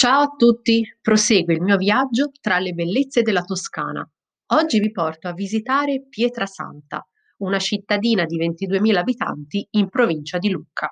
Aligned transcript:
Ciao 0.00 0.20
a 0.20 0.34
tutti, 0.36 0.80
prosegue 1.00 1.54
il 1.54 1.60
mio 1.60 1.76
viaggio 1.76 2.30
tra 2.40 2.60
le 2.60 2.70
bellezze 2.70 3.22
della 3.22 3.42
Toscana. 3.42 4.08
Oggi 4.52 4.78
vi 4.78 4.92
porto 4.92 5.26
a 5.26 5.32
visitare 5.32 6.06
Pietrasanta, 6.08 7.04
una 7.38 7.58
cittadina 7.58 8.24
di 8.24 8.38
22.000 8.38 8.94
abitanti 8.94 9.66
in 9.70 9.88
provincia 9.88 10.38
di 10.38 10.50
Lucca. 10.50 10.88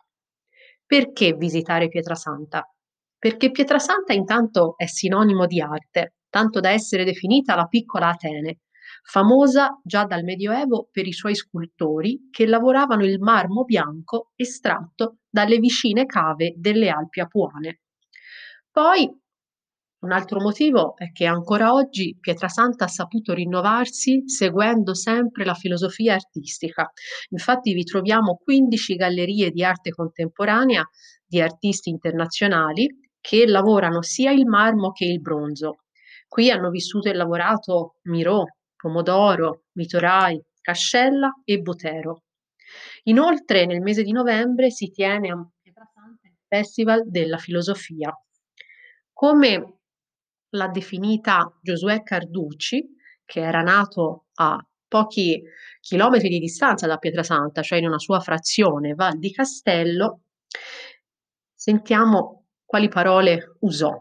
Perché 0.85 1.35
visitare 1.35 1.87
Pietrasanta? 1.87 2.69
Perché 3.17 3.53
Pietrasanta 3.53 4.13
intanto 4.13 4.77
è 4.77 4.87
sinonimo 4.87 5.47
di 5.47 5.61
arte, 5.61 6.17
tanto 6.29 6.59
da 6.59 6.71
essere 6.71 7.05
definita 7.05 7.55
la 7.55 7.67
piccola 7.67 8.09
Atene, 8.09 8.63
famosa 9.05 9.81
già 9.85 10.05
dal 10.05 10.25
Medioevo 10.25 10.89
per 10.91 11.07
i 11.07 11.13
suoi 11.13 11.37
scultori 11.37 12.29
che 12.33 12.45
lavoravano 12.45 13.05
il 13.05 13.21
marmo 13.21 13.63
bianco 13.63 14.33
estratto 14.35 15.19
dalle 15.31 15.59
vicine 15.59 16.07
cave 16.07 16.55
delle 16.57 16.89
Alpi 16.89 17.21
Apuane. 17.21 17.83
Poi 18.77 19.11
un 20.01 20.13
altro 20.13 20.39
motivo 20.39 20.99
è 20.99 21.11
che 21.11 21.25
ancora 21.25 21.73
oggi 21.73 22.15
Pietrasanta 22.21 22.85
ha 22.85 22.89
saputo 22.89 23.33
rinnovarsi 23.33 24.25
seguendo 24.29 24.93
sempre 24.93 25.47
la 25.47 25.55
filosofia 25.55 26.13
artistica. 26.13 26.93
Infatti 27.31 27.73
vi 27.73 27.85
troviamo 27.85 28.37
15 28.37 28.97
gallerie 28.97 29.51
di 29.51 29.65
arte 29.65 29.93
contemporanea 29.93 30.87
di 31.25 31.41
artisti 31.41 31.89
internazionali 31.89 32.87
che 33.19 33.47
lavorano 33.47 34.03
sia 34.03 34.31
il 34.31 34.45
marmo 34.45 34.93
che 34.93 35.07
il 35.07 35.23
bronzo. 35.23 35.77
Qui 36.29 36.51
hanno 36.51 36.69
vissuto 36.69 37.09
e 37.09 37.15
lavorato 37.15 37.95
Miró, 38.11 38.45
Pomodoro, 38.77 39.63
Mitorai, 39.73 40.39
Cascella 40.61 41.33
e 41.45 41.61
Botero. 41.61 42.25
Inoltre 43.05 43.65
nel 43.65 43.81
mese 43.81 44.03
di 44.03 44.13
novembre 44.13 44.69
si 44.69 44.91
tiene 44.91 45.31
a 45.31 45.49
Pietrasanta 45.63 46.29
il 46.29 46.37
Festival 46.47 47.09
della 47.09 47.39
Filosofia. 47.39 48.15
Come 49.19 49.79
l'ha 50.51 50.69
definita 50.69 51.51
Giosuè 51.63 52.03
Carducci, 52.03 52.87
che 53.25 53.41
era 53.41 53.63
nato 53.63 54.27
a 54.35 54.63
pochi 54.87 55.43
chilometri 55.81 56.29
di 56.29 56.39
distanza 56.39 56.87
da 56.87 56.99
Pietrasanta, 56.99 57.63
cioè 57.63 57.79
in 57.79 57.87
una 57.87 57.99
sua 57.99 58.21
frazione, 58.21 58.93
Val 58.93 59.19
di 59.19 59.33
Castello, 59.33 60.25
sentiamo 61.55 62.49
quali 62.63 62.89
parole 62.89 63.57
usò. 63.61 63.99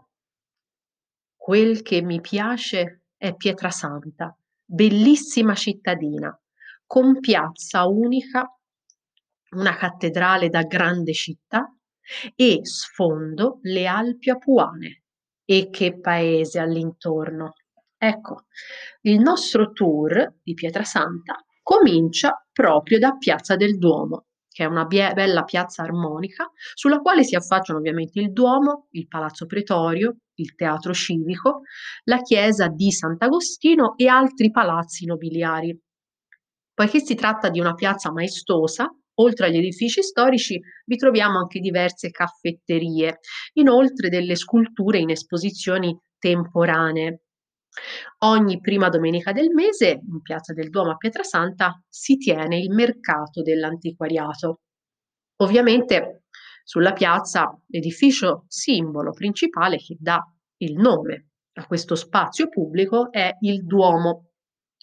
Quel 1.34 1.80
che 1.80 2.02
mi 2.02 2.20
piace 2.20 3.04
è 3.16 3.34
Pietrasanta, 3.34 4.36
bellissima 4.66 5.54
cittadina, 5.54 6.38
con 6.84 7.20
piazza 7.20 7.86
unica, 7.86 8.54
una 9.52 9.74
cattedrale 9.76 10.50
da 10.50 10.64
grande 10.64 11.14
città 11.14 11.74
e 12.34 12.60
sfondo 12.64 13.60
le 13.62 13.86
Alpi 13.86 14.28
Apuane. 14.28 15.00
E 15.48 15.70
che 15.70 15.98
paese 16.00 16.58
all'intorno. 16.58 17.52
Ecco, 17.96 18.46
il 19.02 19.20
nostro 19.20 19.70
tour 19.70 20.34
di 20.42 20.54
Pietrasanta 20.54 21.36
comincia 21.62 22.44
proprio 22.52 22.98
da 22.98 23.16
Piazza 23.16 23.56
del 23.56 23.78
Duomo, 23.78 24.26
che 24.48 24.64
è 24.64 24.66
una 24.66 24.84
bella 24.84 25.44
piazza 25.44 25.82
armonica 25.82 26.50
sulla 26.74 26.98
quale 26.98 27.22
si 27.22 27.36
affacciano 27.36 27.78
ovviamente 27.78 28.20
il 28.20 28.32
Duomo, 28.32 28.88
il 28.90 29.06
Palazzo 29.06 29.46
Pretorio, 29.46 30.16
il 30.34 30.54
Teatro 30.54 30.92
Civico, 30.92 31.62
la 32.04 32.20
chiesa 32.22 32.68
di 32.68 32.90
Sant'Agostino 32.90 33.96
e 33.96 34.08
altri 34.08 34.50
palazzi 34.50 35.06
nobiliari. 35.06 35.78
Poiché 36.74 37.00
si 37.00 37.14
tratta 37.14 37.48
di 37.48 37.60
una 37.60 37.74
piazza 37.74 38.12
maestosa, 38.12 38.92
oltre 39.16 39.46
agli 39.46 39.58
edifici 39.58 40.02
storici 40.02 40.60
vi 40.84 40.96
troviamo 40.96 41.38
anche 41.38 41.60
diverse 41.60 42.10
caffetterie, 42.10 43.18
inoltre 43.54 44.08
delle 44.08 44.36
sculture 44.36 44.98
in 44.98 45.10
esposizioni 45.10 45.96
temporanee. 46.18 47.20
Ogni 48.18 48.60
prima 48.60 48.88
domenica 48.88 49.32
del 49.32 49.50
mese, 49.50 50.00
in 50.06 50.22
Piazza 50.22 50.52
del 50.52 50.70
Duomo 50.70 50.92
a 50.92 50.96
Pietrasanta, 50.96 51.82
si 51.88 52.16
tiene 52.16 52.58
il 52.58 52.70
mercato 52.70 53.42
dell'antiquariato. 53.42 54.60
Ovviamente 55.42 56.22
sulla 56.64 56.92
piazza 56.92 57.56
l'edificio 57.66 58.44
simbolo 58.48 59.12
principale 59.12 59.76
che 59.76 59.96
dà 60.00 60.20
il 60.58 60.74
nome 60.74 61.28
a 61.58 61.66
questo 61.66 61.94
spazio 61.94 62.48
pubblico 62.48 63.10
è 63.10 63.36
il 63.40 63.64
Duomo, 63.64 64.25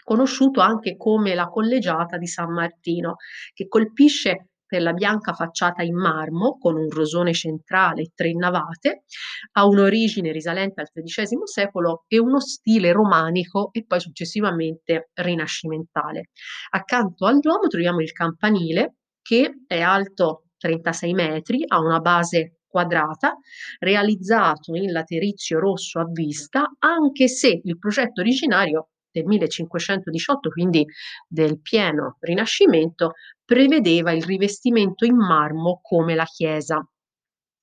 conosciuto 0.03 0.61
anche 0.61 0.95
come 0.97 1.33
la 1.33 1.47
collegiata 1.47 2.17
di 2.17 2.27
San 2.27 2.51
Martino, 2.51 3.15
che 3.53 3.67
colpisce 3.67 4.49
per 4.73 4.81
la 4.81 4.93
bianca 4.93 5.33
facciata 5.33 5.83
in 5.83 5.95
marmo 5.95 6.57
con 6.57 6.75
un 6.75 6.89
rosone 6.89 7.31
centrale 7.33 8.01
e 8.01 8.11
tre 8.15 8.33
navate, 8.33 9.03
ha 9.51 9.67
un'origine 9.67 10.31
risalente 10.31 10.81
al 10.81 10.89
XIII 10.91 11.41
secolo 11.43 12.05
e 12.07 12.17
uno 12.17 12.39
stile 12.39 12.91
romanico 12.91 13.69
e 13.71 13.85
poi 13.85 13.99
successivamente 13.99 15.11
rinascimentale. 15.13 16.29
Accanto 16.71 17.27
al 17.27 17.37
Duomo 17.37 17.67
troviamo 17.67 17.99
il 17.99 18.11
campanile 18.13 18.95
che 19.21 19.51
è 19.67 19.79
alto 19.79 20.45
36 20.57 21.13
metri, 21.13 21.63
ha 21.67 21.79
una 21.79 21.99
base 21.99 22.57
quadrata, 22.65 23.37
realizzato 23.77 24.73
in 24.73 24.91
laterizio 24.91 25.59
rosso 25.59 25.99
a 25.99 26.07
vista, 26.11 26.71
anche 26.79 27.27
se 27.27 27.61
il 27.63 27.77
progetto 27.77 28.21
originario 28.21 28.87
del 29.19 29.25
1518, 29.25 30.49
quindi 30.49 30.85
del 31.27 31.61
pieno 31.61 32.17
Rinascimento, 32.19 33.13
prevedeva 33.45 34.11
il 34.11 34.23
rivestimento 34.23 35.05
in 35.05 35.15
marmo 35.15 35.79
come 35.81 36.15
la 36.15 36.25
chiesa. 36.25 36.85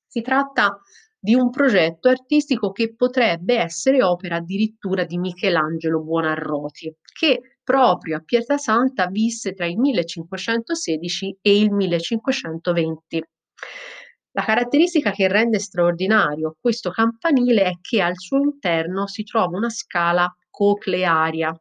Si 0.07 0.23
tratta 0.23 0.81
di 1.19 1.35
un 1.35 1.51
progetto 1.51 2.09
artistico 2.09 2.73
che 2.73 2.95
potrebbe 2.95 3.57
essere 3.59 4.03
opera 4.03 4.37
addirittura 4.37 5.05
di 5.05 5.19
Michelangelo 5.19 6.01
Buonarroti, 6.03 6.97
che 7.13 7.57
proprio 7.63 8.17
a 8.17 8.21
Pietrasanta 8.21 9.07
visse 9.07 9.53
tra 9.53 9.67
il 9.67 9.79
1516 9.79 11.39
e 11.43 11.59
il 11.59 11.73
1520. 11.73 13.25
La 14.33 14.45
caratteristica 14.45 15.11
che 15.11 15.29
rende 15.29 15.59
straordinario 15.59 16.57
questo 16.61 16.91
campanile 16.91 17.65
è 17.65 17.73
che 17.81 18.01
al 18.01 18.17
suo 18.17 18.39
interno 18.39 19.07
si 19.07 19.25
trova 19.25 19.57
una 19.57 19.71
scala 19.71 20.33
coclearia, 20.61 21.59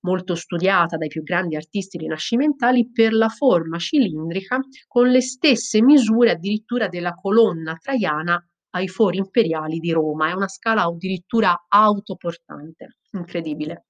molto 0.00 0.34
studiata 0.34 0.96
dai 0.96 1.06
più 1.06 1.22
grandi 1.22 1.54
artisti 1.54 1.98
rinascimentali 1.98 2.90
per 2.90 3.12
la 3.12 3.28
forma 3.28 3.78
cilindrica 3.78 4.58
con 4.88 5.08
le 5.08 5.20
stesse 5.20 5.80
misure 5.80 6.32
addirittura 6.32 6.88
della 6.88 7.14
colonna 7.14 7.76
traiana 7.76 8.44
ai 8.70 8.88
fori 8.88 9.18
imperiali 9.18 9.78
di 9.78 9.92
Roma. 9.92 10.30
È 10.30 10.32
una 10.32 10.48
scala 10.48 10.82
addirittura 10.82 11.66
autoportante, 11.68 12.96
incredibile. 13.12 13.84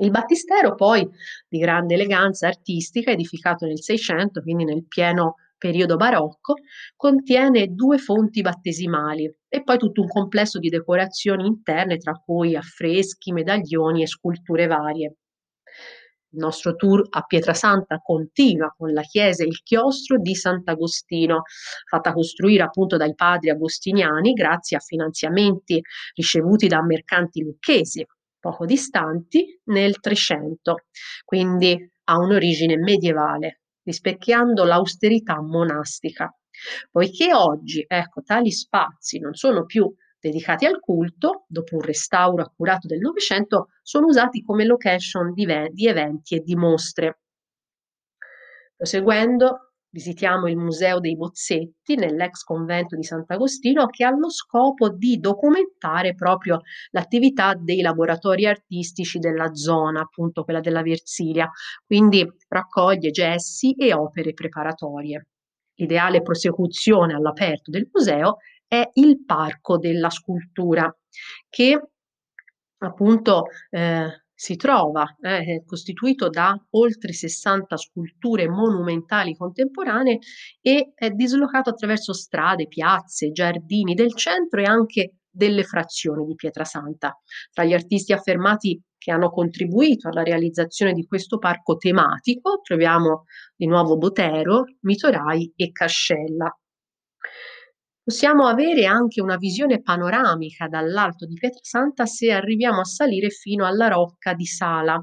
Il 0.00 0.10
battistero 0.10 0.74
poi, 0.74 1.08
di 1.48 1.58
grande 1.58 1.94
eleganza 1.94 2.46
artistica, 2.46 3.10
edificato 3.10 3.64
nel 3.64 3.82
Seicento, 3.82 4.42
quindi 4.42 4.64
nel 4.64 4.86
pieno 4.86 5.36
periodo 5.58 5.96
barocco, 5.96 6.54
contiene 6.96 7.66
due 7.68 7.98
fonti 7.98 8.40
battesimali 8.40 9.30
e 9.48 9.62
poi 9.62 9.76
tutto 9.76 10.00
un 10.00 10.08
complesso 10.08 10.58
di 10.58 10.68
decorazioni 10.68 11.46
interne, 11.46 11.98
tra 11.98 12.12
cui 12.12 12.56
affreschi, 12.56 13.32
medaglioni 13.32 14.02
e 14.02 14.06
sculture 14.06 14.66
varie. 14.66 15.16
Il 16.30 16.40
nostro 16.40 16.74
tour 16.76 17.06
a 17.08 17.22
Pietrasanta 17.22 17.98
continua 17.98 18.72
con 18.76 18.92
la 18.92 19.00
chiesa 19.00 19.44
e 19.44 19.46
il 19.46 19.62
chiostro 19.62 20.18
di 20.18 20.34
Sant'Agostino, 20.34 21.42
fatta 21.88 22.12
costruire 22.12 22.62
appunto 22.62 22.98
dai 22.98 23.14
padri 23.14 23.48
agostiniani 23.48 24.32
grazie 24.32 24.76
a 24.76 24.80
finanziamenti 24.80 25.80
ricevuti 26.14 26.66
da 26.66 26.82
mercanti 26.82 27.42
lucchesi 27.42 28.04
poco 28.38 28.66
distanti 28.66 29.60
nel 29.64 29.98
Trecento, 30.00 30.84
quindi 31.24 31.76
ha 32.04 32.18
un'origine 32.18 32.76
medievale, 32.76 33.60
rispecchiando 33.88 34.64
l'austerità 34.64 35.40
monastica. 35.40 36.30
Poiché 36.90 37.32
oggi, 37.32 37.82
ecco, 37.86 38.22
tali 38.22 38.50
spazi 38.50 39.18
non 39.18 39.34
sono 39.34 39.64
più 39.64 39.90
dedicati 40.20 40.66
al 40.66 40.78
culto, 40.80 41.44
dopo 41.48 41.76
un 41.76 41.80
restauro 41.80 42.42
accurato 42.42 42.86
del 42.86 42.98
Novecento, 42.98 43.68
sono 43.82 44.06
usati 44.06 44.42
come 44.42 44.64
location 44.64 45.32
di, 45.32 45.46
di 45.70 45.86
eventi 45.86 46.34
e 46.34 46.40
di 46.40 46.54
mostre. 46.54 47.20
Proseguendo, 48.76 49.67
visitiamo 49.90 50.48
il 50.48 50.56
Museo 50.56 51.00
dei 51.00 51.16
Bozzetti 51.16 51.94
nell'ex 51.96 52.42
convento 52.42 52.96
di 52.96 53.02
Sant'Agostino 53.02 53.86
che 53.86 54.04
ha 54.04 54.10
lo 54.10 54.30
scopo 54.30 54.90
di 54.90 55.18
documentare 55.18 56.14
proprio 56.14 56.60
l'attività 56.90 57.54
dei 57.54 57.80
laboratori 57.80 58.46
artistici 58.46 59.18
della 59.18 59.54
zona, 59.54 60.00
appunto 60.00 60.44
quella 60.44 60.60
della 60.60 60.82
Versilia, 60.82 61.50
quindi 61.84 62.26
raccoglie 62.48 63.10
gessi 63.10 63.72
e 63.72 63.94
opere 63.94 64.32
preparatorie. 64.34 65.26
L'ideale 65.74 66.22
prosecuzione 66.22 67.14
all'aperto 67.14 67.70
del 67.70 67.88
museo 67.92 68.38
è 68.66 68.88
il 68.94 69.24
Parco 69.24 69.78
della 69.78 70.10
Scultura, 70.10 70.94
che 71.48 71.80
appunto 72.78 73.44
eh, 73.70 74.24
si 74.40 74.54
trova, 74.54 75.16
eh, 75.20 75.64
costituito 75.66 76.28
da 76.28 76.56
oltre 76.70 77.12
60 77.12 77.76
sculture 77.76 78.48
monumentali 78.48 79.34
contemporanee 79.34 80.20
e 80.60 80.92
è 80.94 81.10
dislocato 81.10 81.70
attraverso 81.70 82.12
strade, 82.12 82.68
piazze, 82.68 83.32
giardini 83.32 83.94
del 83.94 84.14
centro 84.14 84.60
e 84.60 84.64
anche 84.64 85.14
delle 85.28 85.64
frazioni 85.64 86.24
di 86.24 86.36
Pietrasanta. 86.36 87.18
Tra 87.52 87.64
gli 87.64 87.74
artisti 87.74 88.12
affermati 88.12 88.80
che 88.96 89.10
hanno 89.10 89.30
contribuito 89.30 90.06
alla 90.06 90.22
realizzazione 90.22 90.92
di 90.92 91.04
questo 91.04 91.38
parco 91.38 91.76
tematico 91.76 92.60
troviamo 92.62 93.24
di 93.56 93.66
nuovo 93.66 93.96
Botero, 93.96 94.66
Mitorai 94.82 95.52
e 95.56 95.72
Cascella. 95.72 96.56
Possiamo 98.08 98.46
avere 98.46 98.86
anche 98.86 99.20
una 99.20 99.36
visione 99.36 99.82
panoramica 99.82 100.66
dall'alto 100.66 101.26
di 101.26 101.34
Pietrasanta 101.34 102.06
se 102.06 102.32
arriviamo 102.32 102.80
a 102.80 102.84
salire 102.84 103.28
fino 103.28 103.66
alla 103.66 103.88
rocca 103.88 104.32
di 104.32 104.46
Sala 104.46 104.98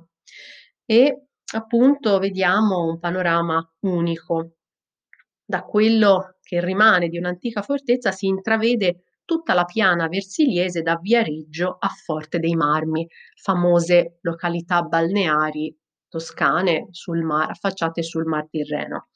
e 0.84 1.28
appunto 1.54 2.18
vediamo 2.18 2.84
un 2.84 2.98
panorama 2.98 3.64
unico. 3.82 4.56
Da 5.46 5.62
quello 5.62 6.38
che 6.42 6.60
rimane 6.66 7.08
di 7.08 7.20
un'antica 7.20 7.62
fortezza 7.62 8.12
si 8.12 8.26
intravede 8.26 9.04
tutta 9.24 9.54
la 9.54 9.66
piana 9.66 10.08
versiliese 10.08 10.82
da 10.82 10.98
Viareggio 11.00 11.78
a 11.78 11.90
Forte 11.90 12.40
dei 12.40 12.56
Marmi, 12.56 13.08
famose 13.36 14.18
località 14.22 14.82
balneari 14.82 15.72
toscane 16.10 16.88
sul 16.92 17.22
mar, 17.24 17.50
affacciate 17.50 18.04
sul 18.04 18.26
Mar 18.26 18.48
Tirreno. 18.50 19.10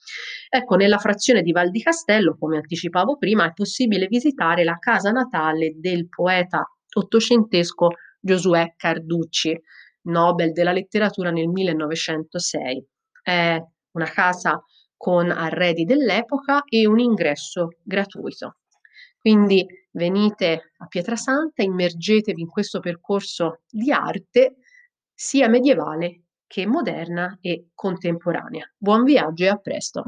Ecco, 0.49 0.75
nella 0.75 0.97
frazione 0.97 1.41
di 1.41 1.51
Val 1.51 1.69
di 1.69 1.81
Castello, 1.81 2.35
come 2.37 2.57
anticipavo 2.57 3.17
prima, 3.17 3.45
è 3.45 3.53
possibile 3.53 4.07
visitare 4.07 4.63
la 4.63 4.77
casa 4.79 5.11
natale 5.11 5.73
del 5.77 6.07
poeta 6.09 6.65
ottocentesco 6.91 7.89
Giosuè 8.19 8.73
Carducci, 8.75 9.59
Nobel 10.03 10.51
della 10.51 10.71
letteratura 10.71 11.31
nel 11.31 11.47
1906. 11.47 12.85
È 13.21 13.61
una 13.91 14.09
casa 14.09 14.63
con 14.97 15.31
arredi 15.31 15.85
dell'epoca 15.85 16.63
e 16.65 16.85
un 16.85 16.99
ingresso 16.99 17.69
gratuito. 17.81 18.57
Quindi 19.17 19.65
venite 19.91 20.73
a 20.77 20.87
Pietrasanta, 20.87 21.61
immergetevi 21.61 22.41
in 22.41 22.47
questo 22.47 22.79
percorso 22.79 23.61
di 23.69 23.91
arte 23.91 24.55
sia 25.13 25.49
medievale 25.49 26.23
che 26.49 26.65
moderna 26.65 27.37
e 27.41 27.67
contemporanea. 27.75 28.65
Buon 28.75 29.03
viaggio 29.03 29.43
e 29.43 29.49
a 29.49 29.55
presto! 29.57 30.03